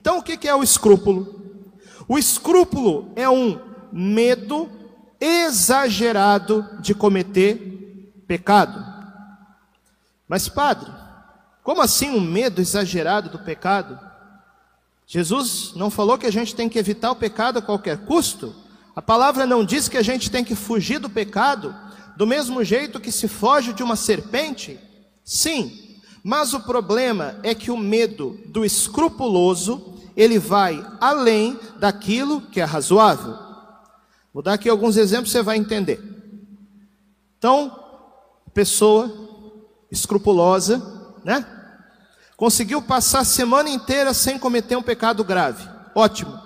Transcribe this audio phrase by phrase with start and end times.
[0.00, 1.42] Então, o que é o escrúpulo?
[2.06, 3.58] O escrúpulo é um
[3.92, 4.70] medo
[5.20, 8.80] exagerado de cometer pecado.
[10.28, 10.88] Mas, padre,
[11.64, 13.98] como assim um medo exagerado do pecado?
[15.04, 18.54] Jesus não falou que a gente tem que evitar o pecado a qualquer custo?
[18.94, 21.74] A palavra não diz que a gente tem que fugir do pecado,
[22.16, 24.78] do mesmo jeito que se foge de uma serpente?
[25.24, 25.87] Sim,
[26.28, 32.64] mas o problema é que o medo do escrupuloso, ele vai além daquilo que é
[32.64, 33.34] razoável.
[34.30, 35.98] Vou dar aqui alguns exemplos, você vai entender.
[37.38, 37.82] Então,
[38.52, 39.10] pessoa
[39.90, 40.82] escrupulosa,
[41.24, 41.46] né?
[42.36, 45.66] Conseguiu passar a semana inteira sem cometer um pecado grave.
[45.94, 46.38] Ótimo.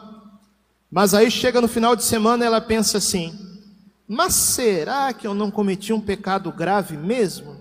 [0.89, 3.37] Mas aí chega no final de semana ela pensa assim:
[4.07, 7.52] mas será que eu não cometi um pecado grave mesmo?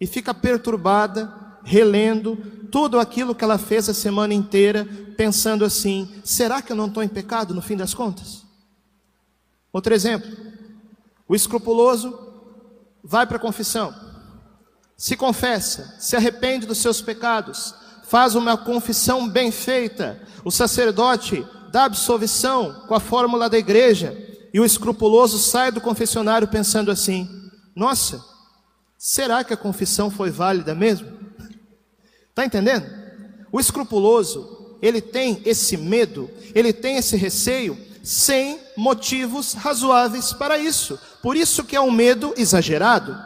[0.00, 1.32] E fica perturbada,
[1.62, 2.36] relendo
[2.70, 7.02] tudo aquilo que ela fez a semana inteira, pensando assim: será que eu não estou
[7.02, 8.44] em pecado no fim das contas?
[9.72, 10.30] Outro exemplo:
[11.28, 12.18] o escrupuloso
[13.04, 14.10] vai para a confissão
[15.00, 21.84] se confessa, se arrepende dos seus pecados, faz uma confissão bem feita, o sacerdote dá
[21.84, 24.14] absolvição com a fórmula da igreja,
[24.52, 27.26] e o escrupuloso sai do confessionário pensando assim:
[27.74, 28.22] nossa,
[29.02, 31.10] será que a confissão foi válida mesmo?
[32.28, 32.86] Está entendendo?
[33.50, 41.00] O escrupuloso, ele tem esse medo, ele tem esse receio, sem motivos razoáveis para isso.
[41.22, 43.16] Por isso que é um medo exagerado.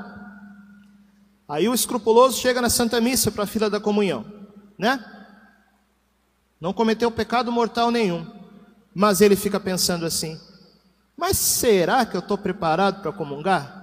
[1.48, 4.24] Aí o escrupuloso chega na Santa Missa para a fila da comunhão,
[4.78, 5.04] né?
[6.60, 8.24] Não cometeu pecado mortal nenhum,
[8.94, 10.40] mas ele fica pensando assim:
[11.16, 13.73] mas será que eu estou preparado para comungar?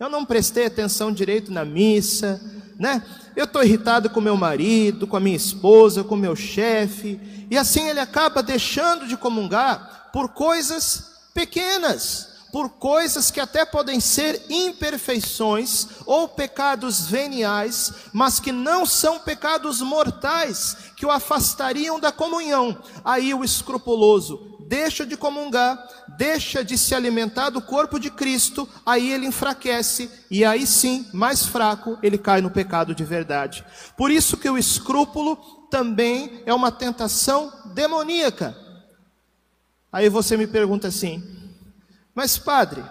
[0.00, 2.40] Eu não prestei atenção direito na missa,
[2.78, 3.04] né?
[3.36, 7.20] Eu estou irritado com meu marido, com a minha esposa, com meu chefe,
[7.50, 14.00] e assim ele acaba deixando de comungar por coisas pequenas por coisas que até podem
[14.00, 22.10] ser imperfeições ou pecados veniais, mas que não são pecados mortais, que o afastariam da
[22.10, 22.76] comunhão.
[23.04, 25.76] Aí o escrupuloso deixa de comungar,
[26.20, 31.46] deixa de se alimentar do corpo de Cristo, aí ele enfraquece e aí sim, mais
[31.46, 33.64] fraco, ele cai no pecado de verdade.
[33.96, 35.36] Por isso que o escrúpulo
[35.70, 38.54] também é uma tentação demoníaca.
[39.90, 41.24] Aí você me pergunta assim:
[42.14, 42.84] mas, padre,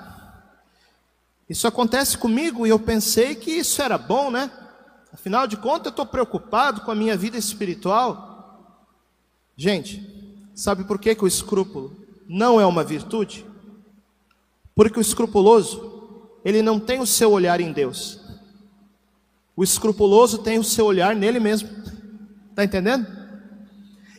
[1.47, 4.49] isso acontece comigo e eu pensei que isso era bom, né?
[5.13, 8.73] Afinal de contas, eu estou preocupado com a minha vida espiritual.
[9.55, 11.98] Gente, sabe por que, que o escrúpulo
[12.29, 13.43] não é uma virtude?
[14.75, 18.21] Porque o escrupuloso, ele não tem o seu olhar em Deus.
[19.55, 21.67] O escrupuloso tem o seu olhar nele mesmo.
[22.51, 23.07] Está entendendo?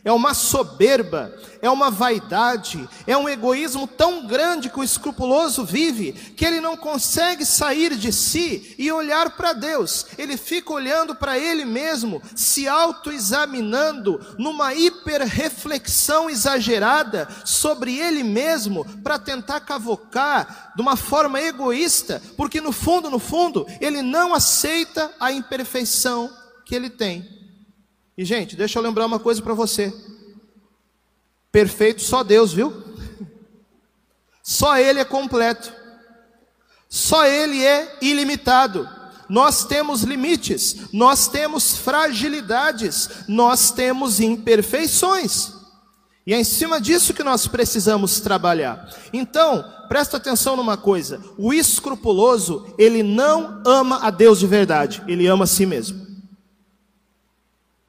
[0.03, 6.11] É uma soberba, é uma vaidade, é um egoísmo tão grande que o escrupuloso vive,
[6.11, 11.37] que ele não consegue sair de si e olhar para Deus, ele fica olhando para
[11.37, 20.95] ele mesmo, se autoexaminando, numa hiperreflexão exagerada sobre ele mesmo, para tentar cavocar de uma
[20.95, 26.31] forma egoísta, porque no fundo, no fundo, ele não aceita a imperfeição
[26.65, 27.40] que ele tem.
[28.21, 29.91] E, gente, deixa eu lembrar uma coisa para você:
[31.51, 32.71] perfeito só Deus, viu?
[34.43, 35.73] Só Ele é completo,
[36.87, 38.87] só Ele é ilimitado.
[39.27, 45.53] Nós temos limites, nós temos fragilidades, nós temos imperfeições.
[46.23, 48.87] E é em cima disso que nós precisamos trabalhar.
[49.11, 55.25] Então, presta atenção numa coisa: o escrupuloso, ele não ama a Deus de verdade, ele
[55.25, 56.10] ama a si mesmo.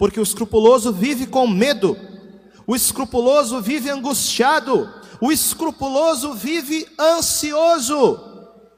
[0.03, 1.97] Porque o escrupuloso vive com medo,
[2.67, 8.19] o escrupuloso vive angustiado, o escrupuloso vive ansioso.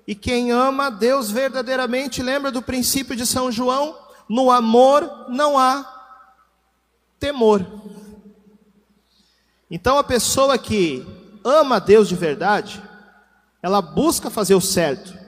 [0.06, 3.96] E quem ama Deus verdadeiramente, lembra do princípio de São João?
[4.28, 5.86] No amor não há
[7.18, 7.64] temor.
[9.70, 11.06] Então a pessoa que
[11.42, 12.82] ama Deus de verdade,
[13.62, 15.18] ela busca fazer o certo,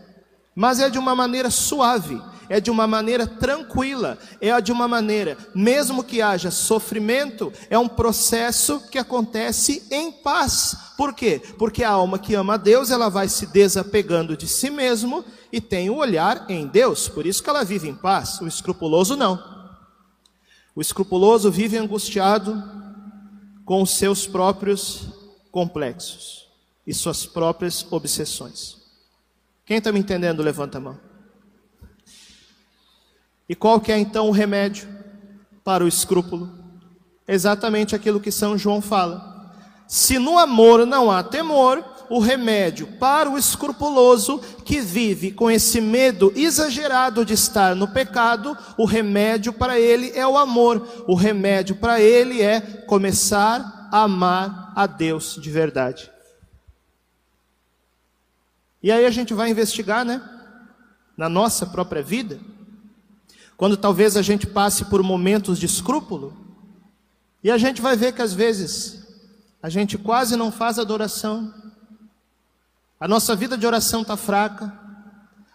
[0.55, 5.37] mas é de uma maneira suave, é de uma maneira tranquila, é de uma maneira,
[5.55, 10.77] mesmo que haja sofrimento, é um processo que acontece em paz.
[10.97, 11.43] Por quê?
[11.59, 15.61] Porque a alma que ama a Deus, ela vai se desapegando de si mesmo e
[15.61, 18.41] tem o olhar em Deus, por isso que ela vive em paz.
[18.41, 19.43] O escrupuloso não.
[20.75, 22.63] O escrupuloso vive angustiado
[23.65, 25.09] com os seus próprios
[25.51, 26.47] complexos
[26.87, 28.77] e suas próprias obsessões.
[29.65, 31.06] Quem está me entendendo, levanta a mão.
[33.49, 34.89] E qual que é então o remédio
[35.65, 36.51] para o escrúpulo?
[37.27, 39.37] Exatamente aquilo que São João fala.
[39.87, 45.81] Se no amor não há temor, o remédio para o escrupuloso que vive com esse
[45.81, 51.05] medo exagerado de estar no pecado, o remédio para ele é o amor.
[51.07, 56.11] O remédio para ele é começar a amar a Deus de verdade.
[58.83, 60.23] E aí a gente vai investigar, né?
[61.17, 62.39] Na nossa própria vida.
[63.57, 66.37] Quando talvez a gente passe por momentos de escrúpulo,
[67.43, 69.07] e a gente vai ver que às vezes
[69.63, 71.53] a gente quase não faz adoração,
[72.99, 74.73] a nossa vida de oração está fraca,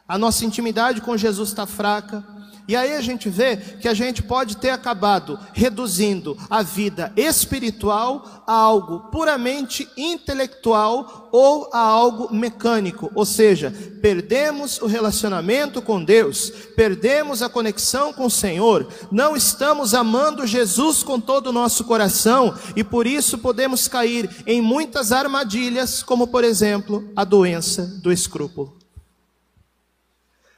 [0.07, 2.25] a nossa intimidade com Jesus está fraca,
[2.67, 8.43] e aí a gente vê que a gente pode ter acabado reduzindo a vida espiritual
[8.47, 16.51] a algo puramente intelectual ou a algo mecânico, ou seja, perdemos o relacionamento com Deus,
[16.75, 22.53] perdemos a conexão com o Senhor, não estamos amando Jesus com todo o nosso coração
[22.75, 28.80] e por isso podemos cair em muitas armadilhas, como por exemplo a doença do escrúpulo.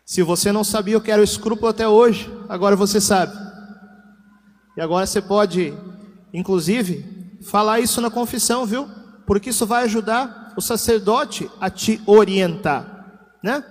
[0.05, 3.33] Se você não sabia o que era o escrúpulo até hoje, agora você sabe.
[4.75, 5.73] E agora você pode,
[6.33, 8.87] inclusive, falar isso na confissão, viu?
[9.25, 13.63] Porque isso vai ajudar o sacerdote a te orientar, né?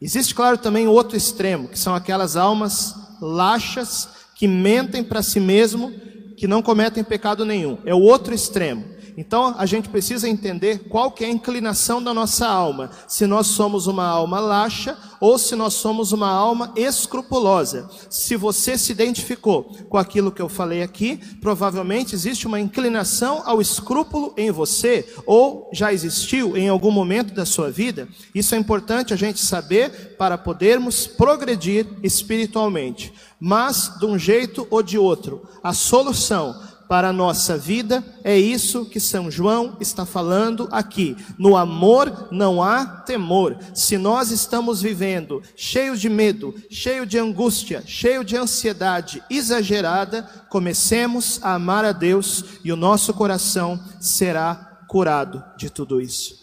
[0.00, 5.38] Existe, claro, também o outro extremo, que são aquelas almas laxas que mentem para si
[5.38, 5.92] mesmo,
[6.36, 7.78] que não cometem pecado nenhum.
[7.84, 8.82] É o outro extremo.
[9.20, 13.48] Então a gente precisa entender qual que é a inclinação da nossa alma, se nós
[13.48, 17.86] somos uma alma laxa ou se nós somos uma alma escrupulosa.
[18.08, 23.60] Se você se identificou com aquilo que eu falei aqui, provavelmente existe uma inclinação ao
[23.60, 28.08] escrúpulo em você ou já existiu em algum momento da sua vida.
[28.34, 33.12] Isso é importante a gente saber para podermos progredir espiritualmente.
[33.38, 36.54] Mas de um jeito ou de outro, a solução
[36.90, 41.16] para a nossa vida, é isso que São João está falando aqui.
[41.38, 43.56] No amor não há temor.
[43.72, 51.38] Se nós estamos vivendo cheio de medo, cheio de angústia, cheio de ansiedade exagerada, comecemos
[51.44, 56.40] a amar a Deus e o nosso coração será curado de tudo isso.